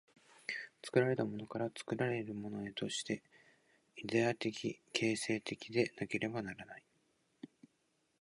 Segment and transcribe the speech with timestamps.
[0.83, 3.21] 作られたものから作るものへとして、
[3.97, 6.83] イデヤ的形成的でなければならない。